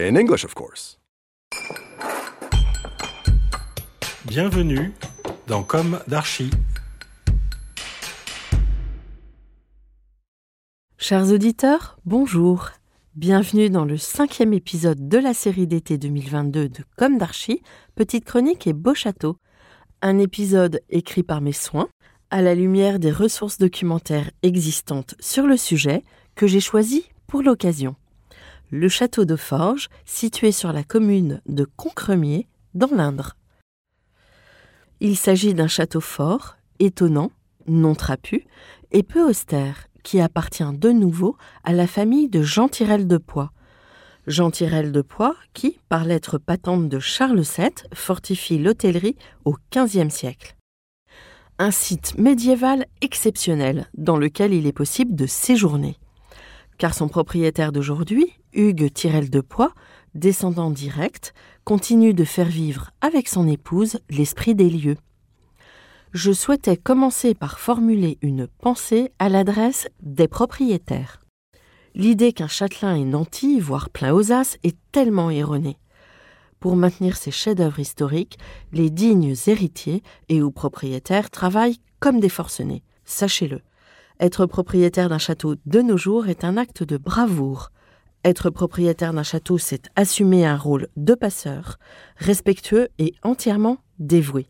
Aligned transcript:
In 0.00 0.14
English, 0.14 0.44
of 0.44 0.54
course. 0.54 1.00
Bienvenue 4.26 4.92
dans 5.48 5.64
Comme 5.64 5.98
d'Archi. 6.06 6.50
Chers 10.98 11.32
auditeurs, 11.32 11.98
bonjour. 12.04 12.70
Bienvenue 13.16 13.70
dans 13.70 13.84
le 13.84 13.96
cinquième 13.96 14.52
épisode 14.52 15.08
de 15.08 15.18
la 15.18 15.34
série 15.34 15.66
d'été 15.66 15.98
2022 15.98 16.68
de 16.68 16.84
Comme 16.96 17.18
d'Archi, 17.18 17.60
Petite 17.96 18.24
Chronique 18.24 18.68
et 18.68 18.74
Beau 18.74 18.94
Château. 18.94 19.38
Un 20.00 20.18
épisode 20.18 20.80
écrit 20.90 21.24
par 21.24 21.40
mes 21.40 21.52
soins, 21.52 21.88
à 22.30 22.40
la 22.40 22.54
lumière 22.54 23.00
des 23.00 23.10
ressources 23.10 23.58
documentaires 23.58 24.30
existantes 24.44 25.16
sur 25.18 25.44
le 25.48 25.56
sujet 25.56 26.04
que 26.36 26.46
j'ai 26.46 26.60
choisi 26.60 27.08
pour 27.26 27.42
l'occasion. 27.42 27.96
Le 28.70 28.90
château 28.90 29.24
de 29.24 29.36
Forges, 29.36 29.88
situé 30.04 30.52
sur 30.52 30.74
la 30.74 30.84
commune 30.84 31.40
de 31.46 31.64
Concremier, 31.64 32.48
dans 32.74 32.90
l'Indre. 32.94 33.34
Il 35.00 35.16
s'agit 35.16 35.54
d'un 35.54 35.68
château 35.68 36.00
fort, 36.00 36.56
étonnant, 36.78 37.30
non 37.66 37.94
trapu 37.94 38.44
et 38.92 39.02
peu 39.02 39.26
austère, 39.26 39.86
qui 40.02 40.20
appartient 40.20 40.70
de 40.74 40.90
nouveau 40.90 41.36
à 41.64 41.72
la 41.72 41.86
famille 41.86 42.28
de 42.28 42.42
Jean 42.42 42.68
Tirel 42.68 43.06
de 43.06 43.16
Poix. 43.16 43.52
Jean 44.26 44.50
Tirel 44.50 44.92
de 44.92 45.00
Poix, 45.00 45.34
qui, 45.54 45.80
par 45.88 46.04
lettre 46.04 46.36
patente 46.36 46.90
de 46.90 46.98
Charles 46.98 47.40
VII, 47.40 47.70
fortifie 47.94 48.58
l'hôtellerie 48.58 49.16
au 49.46 49.56
XVe 49.74 50.10
siècle. 50.10 50.56
Un 51.58 51.70
site 51.70 52.18
médiéval 52.18 52.84
exceptionnel 53.00 53.88
dans 53.96 54.18
lequel 54.18 54.52
il 54.52 54.66
est 54.66 54.72
possible 54.72 55.14
de 55.14 55.26
séjourner. 55.26 55.96
Car 56.78 56.94
son 56.94 57.08
propriétaire 57.08 57.72
d'aujourd'hui, 57.72 58.32
Hugues 58.54 58.92
Tirel 58.92 59.30
de 59.30 59.40
Poix, 59.40 59.74
descendant 60.14 60.70
direct, 60.70 61.34
continue 61.64 62.14
de 62.14 62.24
faire 62.24 62.46
vivre 62.46 62.90
avec 63.00 63.28
son 63.28 63.46
épouse 63.46 63.98
l'esprit 64.08 64.54
des 64.54 64.70
lieux 64.70 64.96
je 66.12 66.32
souhaitais 66.32 66.76
commencer 66.76 67.34
par 67.34 67.58
formuler 67.58 68.18
une 68.22 68.46
pensée 68.46 69.12
à 69.18 69.28
l'adresse 69.28 69.88
des 70.02 70.28
propriétaires. 70.28 71.20
L'idée 71.94 72.32
qu'un 72.32 72.48
châtelain 72.48 72.96
est 72.96 73.04
nanti, 73.04 73.60
voire 73.60 73.90
plein 73.90 74.12
aux 74.12 74.32
as, 74.32 74.56
est 74.62 74.76
tellement 74.92 75.30
erronée. 75.30 75.78
Pour 76.60 76.76
maintenir 76.76 77.16
ces 77.16 77.30
chefs-d'œuvre 77.30 77.78
historiques, 77.78 78.38
les 78.72 78.90
dignes 78.90 79.34
héritiers 79.46 80.02
et 80.28 80.42
ou 80.42 80.50
propriétaires 80.50 81.30
travaillent 81.30 81.80
comme 82.00 82.20
des 82.20 82.28
forcenés. 82.28 82.82
Sachez-le. 83.04 83.60
Être 84.20 84.46
propriétaire 84.46 85.08
d'un 85.08 85.18
château 85.18 85.54
de 85.66 85.80
nos 85.80 85.96
jours 85.96 86.28
est 86.28 86.44
un 86.44 86.56
acte 86.56 86.82
de 86.82 86.96
bravoure. 86.96 87.70
Être 88.24 88.50
propriétaire 88.50 89.12
d'un 89.12 89.22
château, 89.22 89.58
c'est 89.58 89.88
assumer 89.96 90.44
un 90.44 90.56
rôle 90.56 90.88
de 90.96 91.14
passeur, 91.14 91.78
respectueux 92.16 92.88
et 92.98 93.14
entièrement 93.22 93.78
dévoué 93.98 94.48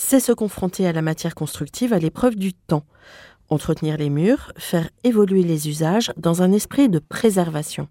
c'est 0.00 0.20
se 0.20 0.30
confronter 0.30 0.86
à 0.86 0.92
la 0.92 1.02
matière 1.02 1.34
constructive 1.34 1.92
à 1.92 1.98
l'épreuve 1.98 2.36
du 2.36 2.54
temps, 2.54 2.84
entretenir 3.48 3.96
les 3.96 4.10
murs, 4.10 4.52
faire 4.56 4.88
évoluer 5.02 5.42
les 5.42 5.68
usages 5.68 6.12
dans 6.16 6.40
un 6.40 6.52
esprit 6.52 6.88
de 6.88 7.00
préservation. 7.00 7.88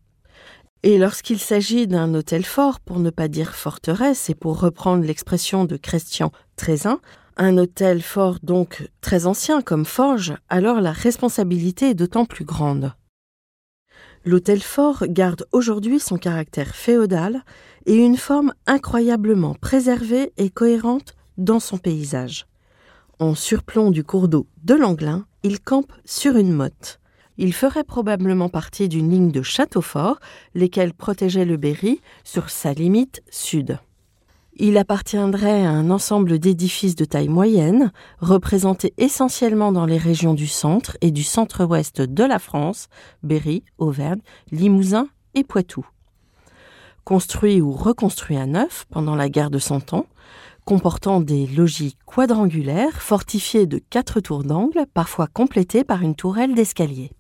Et 0.84 0.98
lorsqu'il 0.98 1.38
s'agit 1.38 1.86
d'un 1.86 2.14
hôtel 2.14 2.46
fort, 2.46 2.80
pour 2.80 3.00
ne 3.00 3.10
pas 3.10 3.28
dire 3.28 3.54
forteresse, 3.54 4.30
et 4.30 4.36
pour 4.36 4.62
reprendre 4.62 5.04
l'expression 5.04 5.66
de 5.66 5.76
Christian 5.76 6.32
Trézin, 6.56 7.02
un 7.38 7.58
hôtel 7.58 8.02
fort 8.02 8.40
donc 8.42 8.90
très 9.00 9.26
ancien 9.28 9.62
comme 9.62 9.86
Forge, 9.86 10.36
alors 10.50 10.82
la 10.82 10.92
responsabilité 10.92 11.92
est 11.92 11.94
d'autant 11.94 12.26
plus 12.26 12.46
grande. 12.46 12.94
L'hôtel 14.26 14.62
fort 14.62 15.06
garde 15.08 15.46
aujourd'hui 15.52 16.00
son 16.00 16.18
caractère 16.18 16.76
féodal 16.76 17.44
et 17.86 17.96
une 17.96 18.18
forme 18.18 18.54
incroyablement 18.66 19.54
préservée 19.54 20.34
et 20.38 20.50
cohérente 20.50 21.16
dans 21.38 21.60
son 21.60 21.78
paysage. 21.78 22.48
En 23.20 23.36
surplomb 23.36 23.92
du 23.92 24.04
cours 24.04 24.28
d'eau 24.28 24.48
de 24.64 24.74
l'Anglin, 24.74 25.26
il 25.44 25.62
campe 25.62 25.94
sur 26.04 26.36
une 26.36 26.52
motte. 26.52 27.00
Il 27.38 27.54
ferait 27.54 27.84
probablement 27.84 28.50
partie 28.50 28.90
d'une 28.90 29.12
ligne 29.12 29.32
de 29.32 29.44
châteaux 29.44 29.82
forts, 29.82 30.20
lesquels 30.56 30.94
protégeaient 30.94 31.46
le 31.46 31.58
Berry 31.58 32.02
sur 32.24 32.50
sa 32.50 32.74
limite 32.74 33.24
sud. 33.30 33.80
Il 34.60 34.80
appartiendrait 34.80 35.64
à 35.64 35.70
un 35.70 35.92
ensemble 35.92 36.40
d'édifices 36.40 36.96
de 36.96 37.06
taille 37.06 37.28
moyenne, 37.28 37.92
représentés 38.20 38.96
essentiellement 38.98 39.72
dans 39.72 39.86
les 39.86 40.00
régions 40.00 40.34
du 40.34 40.48
centre 40.48 40.98
et 41.02 41.12
du 41.12 41.22
centre-ouest 41.22 42.02
de 42.02 42.24
la 42.24 42.40
France, 42.40 42.88
Berry, 43.22 43.64
Auvergne, 43.78 44.22
Limousin 44.52 45.10
et 45.36 45.44
Poitou. 45.44 45.86
Construit 47.04 47.62
ou 47.62 47.72
reconstruit 47.72 48.38
à 48.38 48.48
neuf 48.48 48.86
pendant 48.90 49.16
la 49.16 49.30
guerre 49.30 49.52
de 49.52 49.60
Cent 49.60 49.94
Ans, 49.94 50.08
comportant 50.66 51.22
des 51.22 51.46
logis 51.46 51.96
quadrangulaires 52.08 53.00
fortifiés 53.00 53.68
de 53.68 53.78
quatre 53.78 54.22
tours 54.22 54.44
d'angle, 54.44 54.88
parfois 54.92 55.28
complétés 55.28 55.84
par 55.84 56.02
une 56.02 56.16
tourelle 56.16 56.56
d'escalier. 56.56 57.12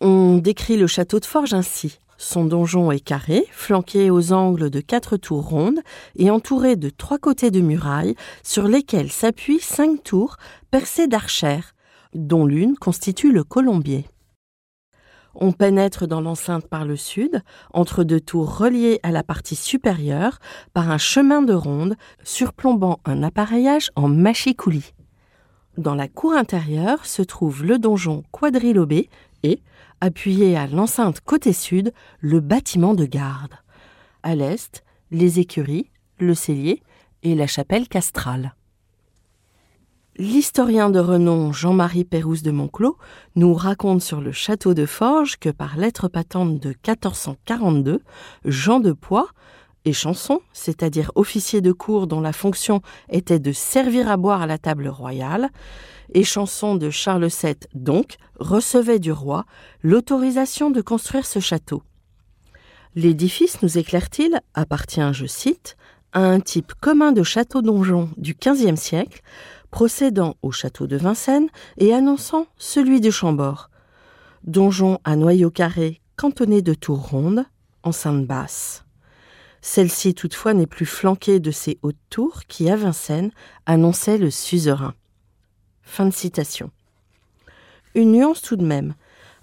On 0.00 0.38
décrit 0.38 0.76
le 0.76 0.88
château 0.88 1.20
de 1.20 1.24
Forges 1.24 1.54
ainsi. 1.54 2.00
Son 2.16 2.44
donjon 2.44 2.92
est 2.92 3.00
carré, 3.00 3.46
flanqué 3.50 4.10
aux 4.10 4.32
angles 4.32 4.70
de 4.70 4.80
quatre 4.80 5.16
tours 5.16 5.48
rondes 5.48 5.80
et 6.16 6.30
entouré 6.30 6.76
de 6.76 6.90
trois 6.90 7.18
côtés 7.18 7.50
de 7.50 7.60
murailles 7.60 8.14
sur 8.42 8.68
lesquelles 8.68 9.10
s'appuient 9.10 9.60
cinq 9.60 10.02
tours 10.04 10.36
percées 10.70 11.08
d'archères, 11.08 11.74
dont 12.14 12.46
l'une 12.46 12.76
constitue 12.76 13.32
le 13.32 13.44
colombier. 13.44 14.06
On 15.34 15.50
pénètre 15.50 16.06
dans 16.06 16.20
l'enceinte 16.20 16.68
par 16.68 16.84
le 16.84 16.96
sud, 16.96 17.42
entre 17.72 18.04
deux 18.04 18.20
tours 18.20 18.56
reliées 18.56 19.00
à 19.02 19.10
la 19.10 19.24
partie 19.24 19.56
supérieure 19.56 20.38
par 20.72 20.90
un 20.90 20.98
chemin 20.98 21.42
de 21.42 21.54
ronde 21.54 21.96
surplombant 22.22 23.00
un 23.04 23.24
appareillage 23.24 23.90
en 23.96 24.06
machicoulis. 24.08 24.94
Dans 25.76 25.96
la 25.96 26.06
cour 26.06 26.34
intérieure 26.34 27.04
se 27.04 27.22
trouve 27.22 27.64
le 27.64 27.80
donjon 27.80 28.22
quadrilobé 28.30 29.08
et, 29.42 29.60
appuyé 30.04 30.54
à 30.54 30.66
l'enceinte 30.66 31.22
côté 31.22 31.54
sud, 31.54 31.94
le 32.20 32.40
bâtiment 32.40 32.92
de 32.92 33.06
garde. 33.06 33.54
À 34.22 34.34
l'est, 34.34 34.84
les 35.10 35.40
écuries, 35.40 35.90
le 36.18 36.34
cellier 36.34 36.82
et 37.22 37.34
la 37.34 37.46
chapelle 37.46 37.88
castrale. 37.88 38.54
L'historien 40.16 40.90
de 40.90 41.00
renom 41.00 41.52
Jean-Marie 41.52 42.04
Pérouse 42.04 42.42
de 42.42 42.50
Monclos 42.50 42.98
nous 43.34 43.54
raconte 43.54 44.02
sur 44.02 44.20
le 44.20 44.30
château 44.30 44.74
de 44.74 44.84
Forges 44.84 45.38
que 45.38 45.48
par 45.48 45.78
lettre 45.78 46.08
patente 46.08 46.60
de 46.60 46.68
1442, 46.68 48.00
Jean 48.44 48.80
de 48.80 48.92
Poix, 48.92 49.28
échanson, 49.84 50.40
c'est-à-dire 50.52 51.10
officier 51.14 51.60
de 51.60 51.72
cour 51.72 52.06
dont 52.06 52.20
la 52.20 52.32
fonction 52.32 52.80
était 53.10 53.38
de 53.38 53.52
servir 53.52 54.10
à 54.10 54.16
boire 54.16 54.42
à 54.42 54.46
la 54.46 54.58
table 54.58 54.88
royale, 54.88 55.50
échanson 56.12 56.74
de 56.74 56.90
Charles 56.90 57.28
VII 57.28 57.56
donc, 57.74 58.16
recevait 58.38 58.98
du 58.98 59.12
roi 59.12 59.44
l'autorisation 59.82 60.70
de 60.70 60.80
construire 60.80 61.26
ce 61.26 61.40
château. 61.40 61.82
L'édifice, 62.94 63.60
nous 63.62 63.78
éclaire-t-il, 63.78 64.40
appartient, 64.54 65.12
je 65.12 65.26
cite, 65.26 65.76
à 66.12 66.20
un 66.20 66.40
type 66.40 66.72
commun 66.80 67.10
de 67.12 67.22
château-donjon 67.22 68.10
du 68.16 68.34
XVe 68.34 68.76
siècle, 68.76 69.20
procédant 69.70 70.36
au 70.42 70.52
château 70.52 70.86
de 70.86 70.96
Vincennes 70.96 71.48
et 71.78 71.92
annonçant 71.92 72.46
celui 72.56 73.00
de 73.00 73.10
Chambord. 73.10 73.70
Donjon 74.44 75.00
à 75.02 75.16
noyau 75.16 75.50
carré 75.50 76.00
cantonné 76.16 76.62
de 76.62 76.74
tours 76.74 77.08
rondes, 77.08 77.44
enceinte 77.82 78.24
basse. 78.24 78.83
Celle-ci 79.66 80.14
toutefois 80.14 80.52
n'est 80.52 80.66
plus 80.66 80.84
flanquée 80.84 81.40
de 81.40 81.50
ces 81.50 81.78
hautes 81.80 81.96
tours 82.10 82.42
qui, 82.48 82.68
à 82.68 82.76
Vincennes, 82.76 83.30
annonçaient 83.64 84.18
le 84.18 84.30
suzerain. 84.30 84.92
Fin 85.80 86.04
de 86.04 86.12
citation. 86.12 86.70
Une 87.94 88.12
nuance 88.12 88.42
tout 88.42 88.56
de 88.56 88.64
même. 88.64 88.94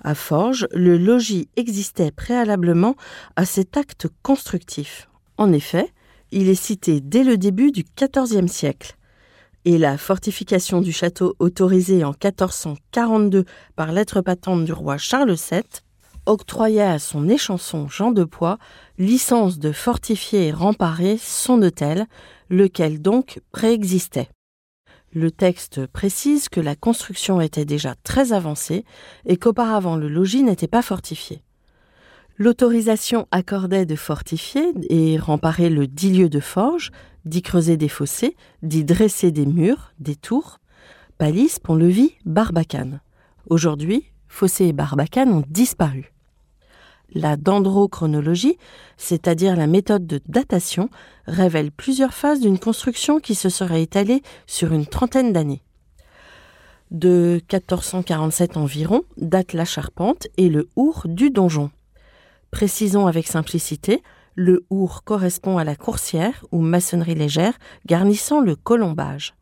À 0.03 0.13
Forges, 0.13 0.68
le 0.73 1.00
logis 1.00 1.50
existait 1.56 2.12
préalablement 2.12 2.95
à 3.35 3.45
cet 3.45 3.77
acte 3.77 4.09
constructif. 4.21 5.09
En 5.38 5.51
effet, 5.51 5.91
il 6.29 6.50
est 6.50 6.56
cité 6.56 7.01
dès 7.01 7.23
le 7.23 7.35
début 7.35 7.71
du 7.71 7.83
XIVe 7.83 8.45
siècle 8.45 8.97
et 9.65 9.79
la 9.79 9.97
fortification 9.97 10.81
du 10.81 10.91
château 10.91 11.35
autorisée 11.39 12.03
en 12.03 12.12
1442 12.12 13.45
par 13.75 13.91
lettre 13.91 14.21
patente 14.21 14.65
du 14.65 14.71
roi 14.71 15.00
Charles 15.00 15.33
VII 15.33 15.63
octroyait 16.25 16.81
à 16.81 17.00
son 17.00 17.27
échanson 17.29 17.88
Jean 17.88 18.12
de 18.12 18.23
Poix 18.23 18.57
licence 18.97 19.59
de 19.59 19.71
fortifier 19.71 20.47
et 20.47 20.51
remparer 20.51 21.18
son 21.18 21.62
hôtel, 21.62 22.07
lequel 22.50 23.01
donc 23.01 23.39
préexistait. 23.51 24.29
Le 25.13 25.29
texte 25.29 25.88
précise 25.88 26.47
que 26.47 26.62
la 26.62 26.75
construction 26.75 27.41
était 27.41 27.65
déjà 27.65 27.95
très 28.03 28.31
avancée 28.31 28.85
et 29.25 29.35
qu'auparavant 29.38 29.97
le 29.97 30.07
logis 30.07 30.44
n'était 30.44 30.68
pas 30.68 30.81
fortifié. 30.81 31.44
L'autorisation 32.38 33.27
accordait 33.31 33.85
de 33.85 33.95
fortifier 33.95 34.71
et 34.89 35.18
remparer 35.18 35.69
le 35.69 35.85
dit 35.85 36.12
lieu 36.12 36.29
de 36.29 36.39
forge, 36.39 36.91
d'y 37.25 37.41
creuser 37.41 37.77
des 37.77 37.89
fossés, 37.89 38.35
d'y 38.63 38.83
dresser 38.83 39.31
des 39.31 39.45
murs, 39.45 39.94
des 40.00 40.15
tours, 40.15 40.59
palisse, 41.18 41.59
pont-levis, 41.59 42.13
barbacane. 42.25 43.01
Aujourd'hui, 43.47 44.11
fossés 44.31 44.68
et 44.68 44.74
barbacane 44.74 45.31
ont 45.31 45.44
disparu. 45.48 46.12
La 47.13 47.36
dendrochronologie, 47.36 48.57
c'est-à-dire 48.98 49.57
la 49.57 49.68
méthode 49.68 50.07
de 50.07 50.22
datation, 50.28 50.89
révèle 51.28 51.72
plusieurs 51.72 52.13
phases 52.13 52.39
d'une 52.39 52.57
construction 52.57 53.19
qui 53.19 53.36
se 53.36 53.50
serait 53.50 53.83
étalée 53.83 54.24
sur 54.48 54.72
une 54.72 54.86
trentaine 54.86 55.33
d'années. 55.33 55.62
De 56.89 57.42
1447 57.51 58.57
environ 58.57 59.04
date 59.18 59.54
la 59.54 59.66
charpente 59.66 60.28
et 60.38 60.50
le 60.50 60.69
our 60.75 61.04
du 61.06 61.30
donjon. 61.30 61.69
Précisons 62.50 63.07
avec 63.07 63.28
simplicité, 63.28 64.01
le 64.36 64.66
our 64.69 65.04
correspond 65.04 65.57
à 65.57 65.63
la 65.63 65.75
coursière 65.75 66.45
ou 66.51 66.62
maçonnerie 66.62 67.16
légère 67.16 67.57
garnissant 67.86 68.39
le 68.39 68.56
colombage. 68.56 69.36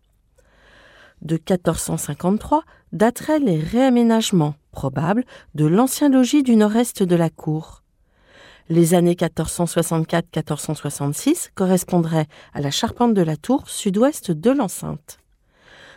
De 1.22 1.36
1453 1.36 2.64
dateraient 2.94 3.40
les 3.40 3.60
réaménagements 3.60 4.56
probables 4.72 5.26
de 5.54 5.66
l'ancien 5.66 6.08
logis 6.10 6.44
du 6.44 6.56
nord-est 6.56 7.04
de 7.04 7.16
la 7.16 7.30
cour. 7.30 7.84
Les 8.70 8.94
années 8.94 9.16
1464-1466 9.16 11.50
correspondraient 11.56 12.28
à 12.54 12.62
la 12.62 12.72
charpente 12.72 13.14
de 13.14 13.22
la 13.22 13.36
tour 13.36 13.68
sud-ouest 13.68 14.32
de 14.32 14.52
l'enceinte. 14.52 15.20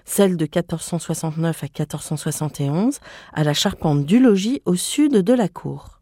Celle 0.05 0.37
de 0.37 0.45
1469 0.45 1.63
à 1.63 1.67
1471 1.67 2.99
à 3.33 3.45
la 3.45 3.55
charpente 3.55 4.05
du 4.05 4.19
logis 4.19 4.61
au 4.65 4.75
sud 4.75 5.13
de 5.13 5.33
la 5.33 5.47
cour. 5.49 6.01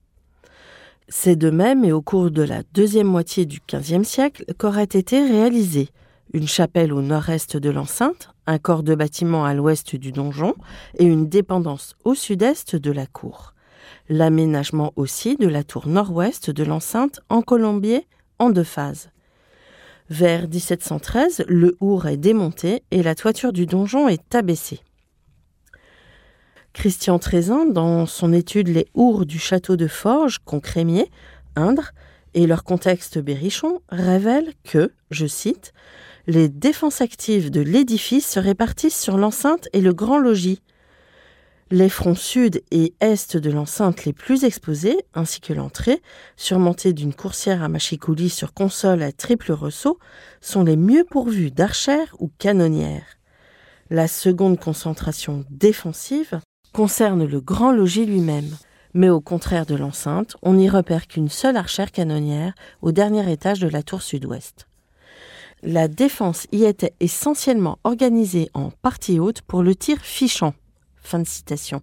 C'est 1.08 1.37
de 1.37 1.50
même 1.50 1.84
et 1.84 1.93
au 1.93 2.00
cours 2.00 2.31
de 2.31 2.43
la 2.43 2.62
deuxième 2.73 3.08
moitié 3.08 3.44
du 3.44 3.61
XVe 3.69 4.05
siècle 4.05 4.46
qu'aurait 4.56 4.84
été 4.84 5.23
réalisée 5.26 5.90
une 6.32 6.48
chapelle 6.48 6.92
au 6.92 7.02
nord-est 7.02 7.56
de 7.56 7.70
l'enceinte, 7.70 8.30
un 8.46 8.58
corps 8.58 8.82
de 8.82 8.94
bâtiment 8.94 9.44
à 9.44 9.54
l'ouest 9.54 9.96
du 9.96 10.12
donjon 10.12 10.54
et 10.98 11.04
une 11.04 11.28
dépendance 11.28 11.96
au 12.04 12.14
sud-est 12.14 12.76
de 12.76 12.92
la 12.92 13.06
cour. 13.06 13.54
L'aménagement 14.08 14.92
aussi 14.96 15.36
de 15.36 15.48
la 15.48 15.64
tour 15.64 15.88
nord-ouest 15.88 16.50
de 16.50 16.64
l'enceinte 16.64 17.20
en 17.28 17.42
colombier 17.42 18.06
en 18.38 18.50
deux 18.50 18.64
phases. 18.64 19.10
Vers 20.08 20.48
1713, 20.48 21.44
le 21.46 21.76
our 21.80 22.08
est 22.08 22.16
démonté 22.16 22.82
et 22.90 23.02
la 23.02 23.14
toiture 23.14 23.52
du 23.52 23.66
donjon 23.66 24.08
est 24.08 24.34
abaissée. 24.34 24.80
Christian 26.72 27.18
Trézin, 27.18 27.66
dans 27.66 28.06
son 28.06 28.32
étude 28.32 28.68
Les 28.68 28.86
ours 28.94 29.26
du 29.26 29.38
château 29.38 29.76
de 29.76 29.86
Forges, 29.86 30.38
Concrémier, 30.44 31.10
Indre, 31.56 31.90
et 32.34 32.46
leur 32.46 32.62
contexte 32.62 33.18
berrichon, 33.18 33.80
révèle 33.88 34.52
que, 34.64 34.92
je 35.10 35.26
cite, 35.26 35.72
les 36.30 36.48
défenses 36.48 37.00
actives 37.00 37.50
de 37.50 37.60
l'édifice 37.60 38.28
se 38.28 38.38
répartissent 38.38 38.98
sur 38.98 39.18
l'enceinte 39.18 39.68
et 39.72 39.80
le 39.80 39.92
grand 39.92 40.18
logis. 40.18 40.62
Les 41.72 41.88
fronts 41.88 42.14
sud 42.14 42.62
et 42.70 42.94
est 43.00 43.36
de 43.36 43.50
l'enceinte 43.50 44.04
les 44.04 44.12
plus 44.12 44.44
exposés, 44.44 44.96
ainsi 45.12 45.40
que 45.40 45.52
l'entrée, 45.52 46.00
surmontée 46.36 46.92
d'une 46.92 47.14
coursière 47.14 47.64
à 47.64 47.68
machicoulis 47.68 48.30
sur 48.30 48.54
console 48.54 49.02
à 49.02 49.10
triple 49.10 49.50
ressaut, 49.50 49.98
sont 50.40 50.62
les 50.62 50.76
mieux 50.76 51.04
pourvus 51.04 51.50
d'archères 51.50 52.14
ou 52.20 52.30
canonnières. 52.38 53.18
La 53.90 54.06
seconde 54.06 54.58
concentration 54.60 55.44
défensive 55.50 56.40
concerne 56.72 57.24
le 57.24 57.40
grand 57.40 57.72
logis 57.72 58.06
lui-même. 58.06 58.56
Mais 58.94 59.08
au 59.08 59.20
contraire 59.20 59.66
de 59.66 59.74
l'enceinte, 59.74 60.36
on 60.42 60.54
n'y 60.54 60.68
repère 60.68 61.08
qu'une 61.08 61.28
seule 61.28 61.56
archère 61.56 61.90
canonnière 61.90 62.54
au 62.82 62.92
dernier 62.92 63.30
étage 63.32 63.58
de 63.58 63.68
la 63.68 63.82
tour 63.82 64.02
sud-ouest. 64.02 64.69
La 65.62 65.88
défense 65.88 66.46
y 66.52 66.64
était 66.64 66.94
essentiellement 67.00 67.78
organisée 67.84 68.48
en 68.54 68.70
partie 68.70 69.20
haute 69.20 69.42
pour 69.42 69.62
le 69.62 69.74
tir 69.74 69.98
fichant. 69.98 70.54
Fin 70.96 71.18
de 71.18 71.26
citation. 71.26 71.82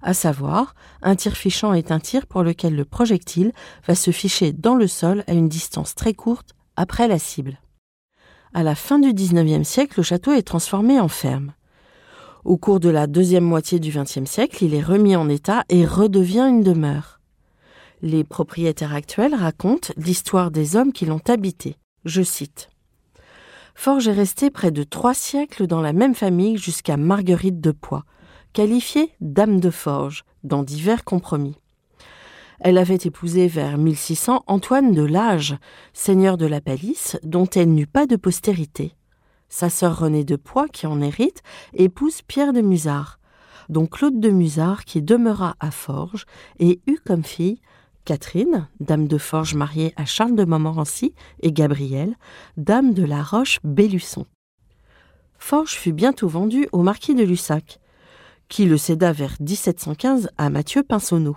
À 0.00 0.14
savoir, 0.14 0.76
un 1.02 1.16
tir 1.16 1.36
fichant 1.36 1.74
est 1.74 1.90
un 1.90 1.98
tir 1.98 2.28
pour 2.28 2.44
lequel 2.44 2.76
le 2.76 2.84
projectile 2.84 3.52
va 3.86 3.96
se 3.96 4.12
ficher 4.12 4.52
dans 4.52 4.76
le 4.76 4.86
sol 4.86 5.24
à 5.26 5.32
une 5.32 5.48
distance 5.48 5.96
très 5.96 6.14
courte 6.14 6.54
après 6.76 7.08
la 7.08 7.18
cible. 7.18 7.58
À 8.54 8.62
la 8.62 8.76
fin 8.76 9.00
du 9.00 9.12
XIXe 9.12 9.66
siècle, 9.66 9.94
le 9.96 10.02
château 10.04 10.32
est 10.32 10.46
transformé 10.46 11.00
en 11.00 11.08
ferme. 11.08 11.52
Au 12.44 12.56
cours 12.56 12.78
de 12.78 12.88
la 12.88 13.08
deuxième 13.08 13.44
moitié 13.44 13.80
du 13.80 13.90
XXe 13.90 14.24
siècle, 14.24 14.64
il 14.64 14.74
est 14.74 14.82
remis 14.82 15.16
en 15.16 15.28
état 15.28 15.64
et 15.68 15.84
redevient 15.84 16.46
une 16.48 16.62
demeure. 16.62 17.20
Les 18.02 18.22
propriétaires 18.22 18.94
actuels 18.94 19.34
racontent 19.34 19.92
l'histoire 19.96 20.52
des 20.52 20.76
hommes 20.76 20.92
qui 20.92 21.06
l'ont 21.06 21.20
habité. 21.28 21.76
Je 22.04 22.22
cite. 22.22 22.70
Forge 23.82 24.08
est 24.08 24.12
restée 24.12 24.50
près 24.50 24.70
de 24.70 24.82
trois 24.82 25.14
siècles 25.14 25.66
dans 25.66 25.80
la 25.80 25.94
même 25.94 26.14
famille 26.14 26.58
jusqu'à 26.58 26.98
Marguerite 26.98 27.62
de 27.62 27.70
Poix, 27.70 28.04
qualifiée 28.52 29.14
dame 29.22 29.58
de 29.58 29.70
Forge 29.70 30.26
dans 30.44 30.62
divers 30.62 31.02
compromis. 31.02 31.56
Elle 32.60 32.76
avait 32.76 32.96
épousé 32.96 33.48
vers 33.48 33.78
1600 33.78 34.44
Antoine 34.46 34.92
de 34.92 35.00
Lage, 35.00 35.56
seigneur 35.94 36.36
de 36.36 36.44
la 36.44 36.60
Palisse, 36.60 37.18
dont 37.22 37.46
elle 37.46 37.72
n'eut 37.72 37.86
pas 37.86 38.04
de 38.04 38.16
postérité. 38.16 38.92
Sa 39.48 39.70
sœur 39.70 39.98
Renée 39.98 40.24
de 40.24 40.36
Poix, 40.36 40.68
qui 40.68 40.86
en 40.86 41.00
hérite, 41.00 41.40
épouse 41.72 42.20
Pierre 42.20 42.52
de 42.52 42.60
Musard, 42.60 43.18
dont 43.70 43.86
Claude 43.86 44.20
de 44.20 44.28
Musard, 44.28 44.84
qui 44.84 45.00
demeura 45.00 45.56
à 45.58 45.70
Forges 45.70 46.26
et 46.58 46.82
eut 46.86 47.00
comme 47.02 47.24
fille 47.24 47.62
Catherine, 48.04 48.68
dame 48.80 49.08
de 49.08 49.18
Forge 49.18 49.54
mariée 49.54 49.92
à 49.96 50.04
Charles 50.04 50.34
de 50.34 50.44
Montmorency, 50.44 51.14
et 51.40 51.52
Gabrielle, 51.52 52.16
dame 52.56 52.94
de 52.94 53.04
la 53.04 53.22
Roche-Bellusson. 53.22 54.26
Forge 55.38 55.72
fut 55.72 55.92
bientôt 55.92 56.28
vendu 56.28 56.68
au 56.72 56.82
marquis 56.82 57.14
de 57.14 57.24
Lussac, 57.24 57.80
qui 58.48 58.66
le 58.66 58.76
céda 58.76 59.12
vers 59.12 59.36
1715 59.40 60.30
à 60.36 60.50
Mathieu 60.50 60.82
Pinsonneau. 60.82 61.36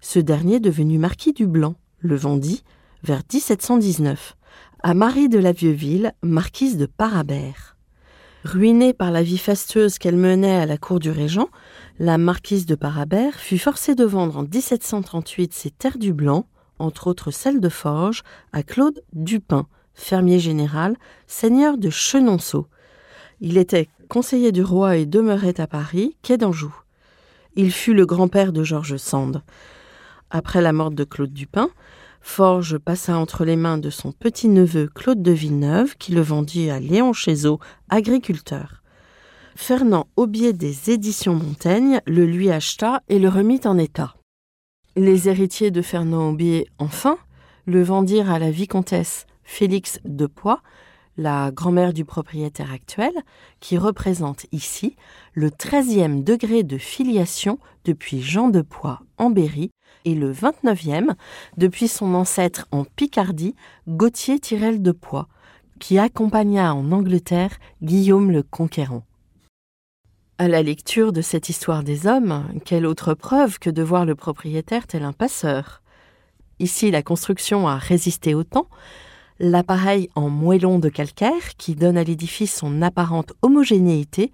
Ce 0.00 0.18
dernier, 0.18 0.60
devenu 0.60 0.98
marquis 0.98 1.32
du 1.32 1.46
Blanc, 1.46 1.74
le 1.98 2.16
vendit 2.16 2.62
vers 3.02 3.22
1719 3.32 4.36
à 4.82 4.94
Marie 4.94 5.28
de 5.28 5.38
la 5.38 5.52
Vieux-Ville, 5.52 6.12
marquise 6.22 6.76
de 6.76 6.86
Parabère. 6.86 7.76
Ruinée 8.44 8.94
par 8.94 9.10
la 9.10 9.22
vie 9.22 9.36
fastueuse 9.36 9.98
qu'elle 9.98 10.16
menait 10.16 10.56
à 10.56 10.64
la 10.64 10.78
cour 10.78 10.98
du 10.98 11.10
régent, 11.10 11.48
la 12.00 12.16
marquise 12.16 12.64
de 12.64 12.74
Parabère 12.74 13.34
fut 13.34 13.58
forcée 13.58 13.94
de 13.94 14.04
vendre 14.04 14.38
en 14.38 14.42
1738 14.44 15.52
ses 15.52 15.70
terres 15.70 15.98
du 15.98 16.14
Blanc, 16.14 16.46
entre 16.78 17.08
autres 17.08 17.30
celles 17.30 17.60
de 17.60 17.68
Forges, 17.68 18.22
à 18.54 18.62
Claude 18.62 19.04
Dupin, 19.12 19.66
fermier 19.92 20.38
général, 20.38 20.96
seigneur 21.26 21.76
de 21.76 21.90
Chenonceau. 21.90 22.68
Il 23.42 23.58
était 23.58 23.90
conseiller 24.08 24.50
du 24.50 24.62
roi 24.62 24.96
et 24.96 25.04
demeurait 25.04 25.60
à 25.60 25.66
Paris, 25.66 26.16
quai 26.22 26.38
d'Anjou. 26.38 26.74
Il 27.54 27.70
fut 27.70 27.92
le 27.92 28.06
grand-père 28.06 28.54
de 28.54 28.64
Georges 28.64 28.96
Sand. 28.96 29.42
Après 30.30 30.62
la 30.62 30.72
mort 30.72 30.92
de 30.92 31.04
Claude 31.04 31.34
Dupin, 31.34 31.68
Forges 32.22 32.78
passa 32.78 33.18
entre 33.18 33.44
les 33.44 33.56
mains 33.56 33.76
de 33.76 33.90
son 33.90 34.12
petit-neveu 34.12 34.88
Claude 34.94 35.22
de 35.22 35.32
Villeneuve, 35.32 35.98
qui 35.98 36.12
le 36.12 36.22
vendit 36.22 36.70
à 36.70 36.80
Léon 36.80 37.12
Chézot, 37.12 37.60
agriculteur. 37.90 38.79
Fernand 39.56 40.06
Aubier 40.16 40.52
des 40.52 40.90
éditions 40.90 41.34
Montaigne 41.34 42.00
le 42.06 42.24
lui 42.24 42.50
acheta 42.50 43.02
et 43.08 43.18
le 43.18 43.28
remit 43.28 43.60
en 43.64 43.78
état. 43.78 44.14
Les 44.96 45.28
héritiers 45.28 45.70
de 45.70 45.82
Fernand 45.82 46.30
Aubier, 46.30 46.68
enfin, 46.78 47.18
le 47.66 47.82
vendirent 47.82 48.30
à 48.30 48.38
la 48.38 48.50
vicomtesse 48.50 49.26
Félix 49.42 49.98
de 50.04 50.26
Poix, 50.26 50.62
la 51.16 51.50
grand-mère 51.50 51.92
du 51.92 52.04
propriétaire 52.04 52.72
actuel, 52.72 53.12
qui 53.58 53.76
représente 53.76 54.46
ici 54.52 54.96
le 55.34 55.50
treizième 55.50 56.22
degré 56.22 56.62
de 56.62 56.78
filiation 56.78 57.58
depuis 57.84 58.22
Jean 58.22 58.48
de 58.48 58.62
Poix 58.62 59.00
en 59.18 59.30
Berry 59.30 59.70
et 60.04 60.14
le 60.14 60.32
29e 60.32 61.14
depuis 61.56 61.88
son 61.88 62.14
ancêtre 62.14 62.66
en 62.70 62.84
Picardie, 62.84 63.54
Gauthier 63.88 64.38
Tirel 64.38 64.80
de 64.80 64.92
Poix, 64.92 65.28
qui 65.80 65.98
accompagna 65.98 66.74
en 66.74 66.92
Angleterre 66.92 67.58
Guillaume 67.82 68.30
le 68.30 68.42
Conquérant. 68.42 69.02
À 70.40 70.48
la 70.48 70.62
lecture 70.62 71.12
de 71.12 71.20
cette 71.20 71.50
histoire 71.50 71.82
des 71.82 72.06
hommes, 72.06 72.46
quelle 72.64 72.86
autre 72.86 73.12
preuve 73.12 73.58
que 73.58 73.68
de 73.68 73.82
voir 73.82 74.06
le 74.06 74.14
propriétaire 74.14 74.86
tel 74.86 75.04
un 75.04 75.12
passeur? 75.12 75.82
Ici, 76.58 76.90
la 76.90 77.02
construction 77.02 77.68
a 77.68 77.76
résisté 77.76 78.32
au 78.32 78.42
temps, 78.42 78.68
l'appareil 79.38 80.08
en 80.14 80.30
moellon 80.30 80.78
de 80.78 80.88
calcaire 80.88 81.56
qui 81.58 81.74
donne 81.74 81.98
à 81.98 82.04
l'édifice 82.04 82.56
son 82.56 82.80
apparente 82.80 83.34
homogénéité 83.42 84.32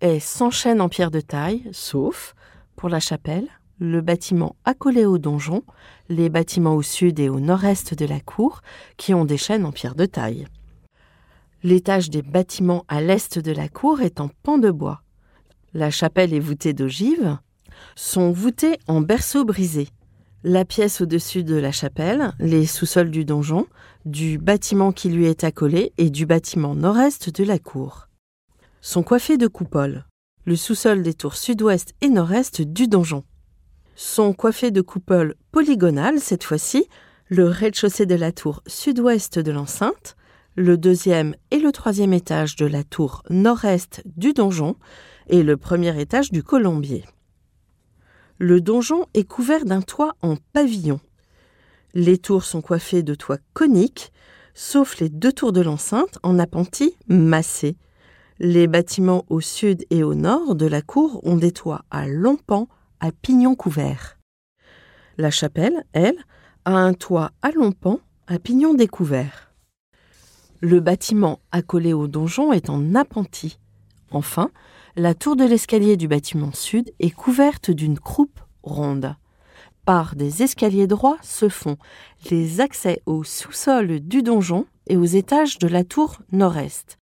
est 0.00 0.20
sans 0.20 0.52
chaîne 0.52 0.80
en 0.80 0.88
pierre 0.88 1.10
de 1.10 1.20
taille, 1.20 1.68
sauf 1.72 2.36
pour 2.76 2.88
la 2.88 3.00
chapelle, 3.00 3.48
le 3.80 4.02
bâtiment 4.02 4.54
accolé 4.64 5.04
au 5.04 5.18
donjon, 5.18 5.64
les 6.08 6.28
bâtiments 6.28 6.76
au 6.76 6.82
sud 6.82 7.18
et 7.18 7.28
au 7.28 7.40
nord-est 7.40 7.94
de 7.94 8.06
la 8.06 8.20
cour, 8.20 8.60
qui 8.96 9.14
ont 9.14 9.24
des 9.24 9.36
chaînes 9.36 9.66
en 9.66 9.72
pierre 9.72 9.96
de 9.96 10.06
taille. 10.06 10.46
L'étage 11.64 12.08
des 12.08 12.22
bâtiments 12.22 12.84
à 12.86 13.00
l'est 13.00 13.40
de 13.40 13.50
la 13.50 13.68
cour 13.68 14.00
est 14.00 14.20
en 14.20 14.30
pan 14.44 14.56
de 14.56 14.70
bois. 14.70 15.02
La 15.72 15.90
chapelle 15.92 16.34
est 16.34 16.40
voûtée 16.40 16.72
d'ogives, 16.72 17.38
sont 17.94 18.32
voûtés 18.32 18.78
en 18.88 19.00
berceaux 19.00 19.44
brisés. 19.44 19.88
La 20.42 20.64
pièce 20.64 21.00
au-dessus 21.00 21.44
de 21.44 21.54
la 21.54 21.70
chapelle, 21.70 22.32
les 22.40 22.66
sous-sols 22.66 23.10
du 23.10 23.24
donjon, 23.24 23.66
du 24.04 24.38
bâtiment 24.38 24.90
qui 24.90 25.10
lui 25.10 25.26
est 25.26 25.44
accolé 25.44 25.92
et 25.96 26.10
du 26.10 26.26
bâtiment 26.26 26.74
nord-est 26.74 27.30
de 27.30 27.44
la 27.44 27.60
cour. 27.60 28.08
Sont 28.80 29.04
coiffés 29.04 29.36
de 29.36 29.46
coupoles. 29.46 30.06
Le 30.44 30.56
sous-sol 30.56 31.02
des 31.02 31.14
tours 31.14 31.36
sud-ouest 31.36 31.94
et 32.00 32.08
nord-est 32.08 32.62
du 32.62 32.88
donjon. 32.88 33.22
Sont 33.94 34.32
coiffés 34.32 34.70
de 34.72 34.80
coupoles 34.80 35.36
polygonales 35.52 36.18
cette 36.18 36.42
fois-ci, 36.42 36.88
le 37.28 37.46
rez-de-chaussée 37.46 38.06
de 38.06 38.14
la 38.16 38.32
tour 38.32 38.62
sud-ouest 38.66 39.38
de 39.38 39.52
l'enceinte, 39.52 40.16
le 40.56 40.76
deuxième 40.76 41.36
et 41.50 41.58
le 41.58 41.70
troisième 41.70 42.12
étage 42.12 42.56
de 42.56 42.66
la 42.66 42.82
tour 42.82 43.22
nord-est 43.30 44.02
du 44.16 44.32
donjon 44.32 44.76
et 45.30 45.42
le 45.42 45.56
premier 45.56 45.98
étage 45.98 46.30
du 46.30 46.42
colombier. 46.42 47.04
Le 48.38 48.60
donjon 48.60 49.06
est 49.14 49.24
couvert 49.24 49.64
d'un 49.64 49.80
toit 49.80 50.16
en 50.22 50.36
pavillon. 50.52 51.00
Les 51.94 52.18
tours 52.18 52.44
sont 52.44 52.60
coiffées 52.60 53.02
de 53.02 53.14
toits 53.14 53.38
coniques, 53.52 54.12
sauf 54.54 54.98
les 54.98 55.08
deux 55.08 55.32
tours 55.32 55.52
de 55.52 55.60
l'enceinte 55.60 56.18
en 56.22 56.38
appentis 56.38 56.96
massés. 57.08 57.76
Les 58.38 58.66
bâtiments 58.66 59.24
au 59.28 59.40
sud 59.40 59.84
et 59.90 60.02
au 60.02 60.14
nord 60.14 60.54
de 60.54 60.66
la 60.66 60.82
cour 60.82 61.20
ont 61.24 61.36
des 61.36 61.52
toits 61.52 61.84
à 61.90 62.08
longs 62.08 62.38
pans 62.38 62.68
à 63.00 63.12
pignons 63.12 63.54
couverts. 63.54 64.18
La 65.16 65.30
chapelle, 65.30 65.84
elle, 65.92 66.16
a 66.64 66.72
un 66.72 66.94
toit 66.94 67.30
à 67.42 67.50
longs 67.50 67.72
pans 67.72 68.00
à 68.26 68.38
pignons 68.38 68.74
découverts. 68.74 69.52
Le 70.60 70.80
bâtiment 70.80 71.40
accolé 71.52 71.92
au 71.92 72.08
donjon 72.08 72.52
est 72.52 72.70
en 72.70 72.94
appentis. 72.94 73.58
Enfin, 74.10 74.50
la 74.96 75.14
tour 75.14 75.36
de 75.36 75.44
l'escalier 75.44 75.96
du 75.96 76.08
bâtiment 76.08 76.52
sud 76.52 76.92
est 76.98 77.10
couverte 77.10 77.70
d'une 77.70 77.98
croupe 77.98 78.40
ronde. 78.62 79.16
Par 79.84 80.14
des 80.14 80.42
escaliers 80.42 80.86
droits 80.86 81.18
se 81.22 81.48
font 81.48 81.76
les 82.30 82.60
accès 82.60 83.02
au 83.06 83.24
sous-sol 83.24 84.00
du 84.00 84.22
donjon 84.22 84.66
et 84.86 84.96
aux 84.96 85.04
étages 85.04 85.58
de 85.58 85.68
la 85.68 85.84
tour 85.84 86.18
nord-est. 86.32 86.98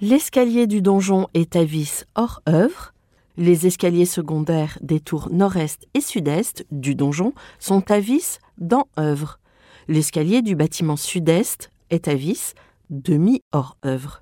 L'escalier 0.00 0.66
du 0.66 0.80
donjon 0.80 1.28
est 1.34 1.56
à 1.56 1.64
vis 1.64 2.04
hors 2.14 2.40
œuvre. 2.48 2.94
Les 3.36 3.66
escaliers 3.66 4.06
secondaires 4.06 4.78
des 4.80 5.00
tours 5.00 5.28
nord-est 5.30 5.86
et 5.94 6.00
sud-est 6.00 6.66
du 6.70 6.94
donjon 6.94 7.34
sont 7.58 7.90
à 7.90 7.98
vis 7.98 8.38
dans 8.58 8.86
œuvre. 8.98 9.38
L'escalier 9.88 10.42
du 10.42 10.54
bâtiment 10.54 10.96
sud-est 10.96 11.70
est 11.90 12.08
à 12.08 12.14
vis 12.14 12.54
demi 12.90 13.42
hors 13.52 13.76
œuvre. 13.84 14.20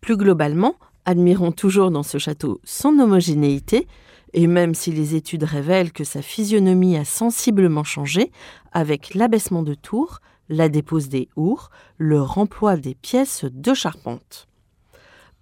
Plus 0.00 0.16
globalement, 0.16 0.74
admirons 1.04 1.52
toujours 1.52 1.90
dans 1.90 2.02
ce 2.02 2.18
château 2.18 2.60
son 2.64 2.98
homogénéité, 2.98 3.86
et 4.32 4.46
même 4.46 4.74
si 4.74 4.92
les 4.92 5.14
études 5.14 5.44
révèlent 5.44 5.92
que 5.92 6.04
sa 6.04 6.22
physionomie 6.22 6.96
a 6.96 7.04
sensiblement 7.04 7.84
changé, 7.84 8.30
avec 8.72 9.14
l'abaissement 9.14 9.62
de 9.62 9.74
tours, 9.74 10.20
la 10.48 10.68
dépose 10.68 11.08
des 11.08 11.28
ours, 11.36 11.68
le 11.98 12.20
remploi 12.20 12.76
des 12.76 12.94
pièces 12.94 13.44
de 13.44 13.74
charpente. 13.74 14.48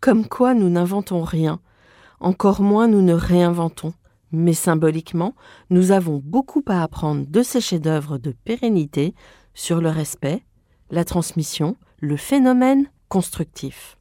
Comme 0.01 0.27
quoi 0.27 0.55
nous 0.55 0.69
n'inventons 0.69 1.23
rien, 1.23 1.61
encore 2.21 2.63
moins 2.63 2.89
nous 2.89 3.03
ne 3.03 3.15
réinventons, 3.15 3.95
mais 4.33 4.53
symboliquement, 4.53 5.35
nous 5.71 5.91
avons 5.91 6.21
beaucoup 6.23 6.63
à 6.69 6.83
apprendre 6.83 7.27
de 7.27 7.43
ces 7.43 7.61
chefs-d'œuvre 7.61 8.19
de 8.19 8.33
pérennité 8.45 9.15
sur 9.55 9.81
le 9.81 9.89
respect, 9.89 10.43
la 10.91 11.05
transmission, 11.05 11.77
le 11.99 12.17
phénomène 12.17 12.91
constructif. 13.09 13.98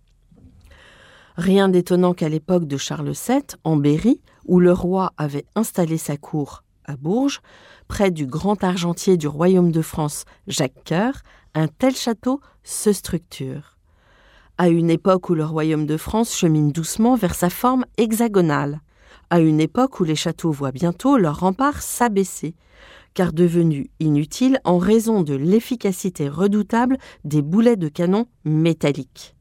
Rien 1.37 1.69
d'étonnant 1.69 2.15
qu'à 2.15 2.29
l'époque 2.29 2.65
de 2.65 2.77
Charles 2.77 3.11
VII, 3.11 3.43
en 3.63 3.75
Berry, 3.75 4.21
où 4.45 4.59
le 4.59 4.73
roi 4.73 5.13
avait 5.17 5.45
installé 5.53 5.99
sa 5.99 6.17
cour 6.17 6.63
à 6.83 6.97
Bourges, 6.97 7.41
près 7.87 8.09
du 8.09 8.25
grand 8.25 8.63
argentier 8.63 9.17
du 9.17 9.27
royaume 9.27 9.71
de 9.71 9.83
France, 9.83 10.25
Jacques 10.47 10.83
Coeur, 10.87 11.21
un 11.53 11.67
tel 11.67 11.95
château 11.95 12.41
se 12.63 12.91
structure. 12.91 13.77
À 14.57 14.69
une 14.69 14.89
époque 14.89 15.29
où 15.29 15.35
le 15.35 15.45
royaume 15.45 15.85
de 15.85 15.97
France 15.97 16.35
chemine 16.35 16.71
doucement 16.71 17.15
vers 17.15 17.35
sa 17.35 17.51
forme 17.51 17.85
hexagonale, 17.97 18.81
à 19.29 19.39
une 19.39 19.59
époque 19.59 19.99
où 19.99 20.05
les 20.05 20.15
châteaux 20.15 20.51
voient 20.51 20.71
bientôt 20.71 21.17
leurs 21.17 21.41
remparts 21.41 21.83
s'abaisser, 21.83 22.55
car 23.13 23.31
devenus 23.31 23.89
inutiles 23.99 24.59
en 24.63 24.79
raison 24.79 25.21
de 25.21 25.35
l'efficacité 25.35 26.29
redoutable 26.29 26.97
des 27.25 27.43
boulets 27.43 27.75
de 27.75 27.89
canon 27.89 28.25
métalliques 28.43 29.36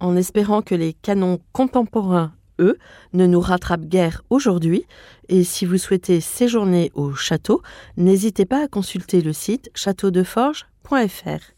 en 0.00 0.16
espérant 0.16 0.62
que 0.62 0.74
les 0.74 0.92
canons 0.92 1.40
contemporains, 1.52 2.32
eux, 2.60 2.78
ne 3.12 3.26
nous 3.26 3.40
rattrapent 3.40 3.86
guère 3.86 4.22
aujourd'hui. 4.30 4.86
Et 5.28 5.44
si 5.44 5.66
vous 5.66 5.78
souhaitez 5.78 6.20
séjourner 6.20 6.90
au 6.94 7.14
château, 7.14 7.62
n'hésitez 7.96 8.44
pas 8.44 8.64
à 8.64 8.68
consulter 8.68 9.20
le 9.20 9.32
site 9.32 9.70
châteaudeforge.fr. 9.74 11.54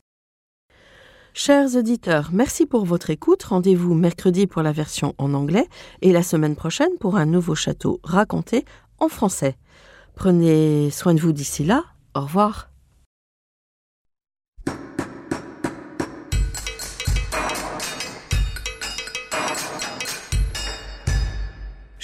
Chers 1.39 1.77
auditeurs, 1.77 2.31
merci 2.33 2.65
pour 2.65 2.87
votre 2.87 3.11
écoute. 3.11 3.43
Rendez-vous 3.43 3.95
mercredi 3.95 4.47
pour 4.47 4.63
la 4.63 4.73
version 4.73 5.15
en 5.19 5.35
anglais 5.35 5.69
et 6.01 6.11
la 6.11 6.23
semaine 6.23 6.57
prochaine 6.57 6.97
pour 6.99 7.17
un 7.17 7.27
nouveau 7.27 7.55
château 7.55 8.01
raconté 8.03 8.65
en 8.99 9.09
français. 9.09 9.57
Prenez 10.15 10.91
soin 10.91 11.13
de 11.13 11.21
vous 11.21 11.33
d'ici 11.33 11.63
là. 11.63 11.85
Au 12.15 12.23
revoir. 12.23 12.71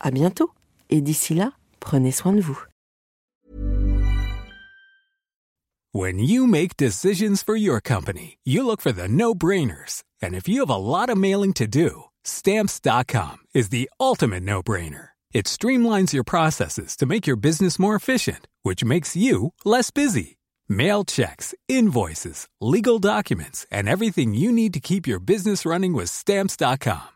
À 0.00 0.10
bientôt 0.10 0.50
et 0.90 1.00
d'ici 1.00 1.34
là, 1.34 1.52
prenez 1.80 2.12
soin 2.12 2.32
de 2.32 2.40
vous. 2.40 2.58
When 5.92 6.18
you 6.18 6.46
make 6.46 6.76
decisions 6.76 7.42
for 7.42 7.56
your 7.56 7.80
company, 7.80 8.36
you 8.44 8.66
look 8.66 8.82
for 8.82 8.92
the 8.92 9.08
no-brainers. 9.08 10.02
And 10.20 10.34
if 10.34 10.46
you 10.46 10.60
have 10.60 10.70
a 10.70 10.76
lot 10.76 11.08
of 11.08 11.16
mailing 11.16 11.54
to 11.54 11.66
do, 11.66 12.04
stamps.com 12.22 13.38
is 13.54 13.70
the 13.70 13.88
ultimate 13.98 14.42
no-brainer. 14.42 15.10
It 15.32 15.46
streamlines 15.46 16.12
your 16.12 16.24
processes 16.24 16.96
to 16.96 17.06
make 17.06 17.26
your 17.26 17.36
business 17.36 17.78
more 17.78 17.94
efficient, 17.94 18.46
which 18.62 18.84
makes 18.84 19.16
you 19.16 19.52
less 19.64 19.90
busy. 19.90 20.36
Mail 20.68 21.04
checks, 21.04 21.54
invoices, 21.68 22.48
legal 22.60 22.98
documents, 22.98 23.66
and 23.70 23.88
everything 23.88 24.34
you 24.34 24.50
need 24.50 24.74
to 24.74 24.80
keep 24.80 25.06
your 25.06 25.20
business 25.20 25.64
running 25.64 25.92
with 25.92 26.10
stamps.com. 26.10 27.15